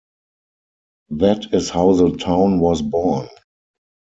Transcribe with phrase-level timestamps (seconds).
[1.11, 3.29] That is how the town was born.